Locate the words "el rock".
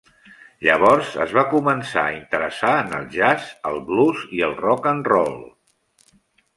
4.51-4.93